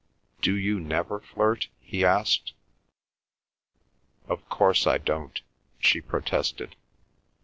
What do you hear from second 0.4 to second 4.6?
"Do you never flirt?" he asked. "Of